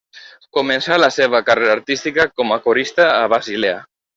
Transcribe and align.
Començà 0.57 0.97
la 1.01 1.09
seva 1.17 1.43
carrera 1.51 1.75
artística 1.79 2.25
com 2.41 2.57
a 2.57 2.61
corista 2.67 3.07
a 3.13 3.25
Basilea. 3.37 3.79